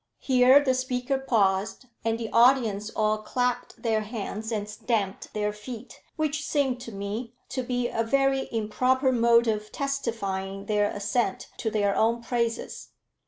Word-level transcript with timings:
Here 0.17 0.59
the 0.59 0.73
speaker 0.73 1.19
paused, 1.19 1.85
and 2.03 2.17
the 2.17 2.31
audience 2.33 2.89
all 2.89 3.19
clapped 3.19 3.83
their 3.83 4.01
hands 4.01 4.51
and 4.51 4.67
stamped 4.67 5.31
their 5.35 5.53
feet, 5.53 6.01
which 6.15 6.43
seemed 6.43 6.81
to 6.81 6.91
me 6.91 7.35
to 7.49 7.61
be 7.61 7.87
a 7.87 8.01
very 8.03 8.49
improper 8.51 9.11
mode 9.11 9.47
of 9.47 9.71
testifying 9.71 10.65
their 10.65 10.89
assent 10.89 11.49
to 11.57 11.69
their 11.69 11.95
own 11.95 12.23
praises. 12.23 12.87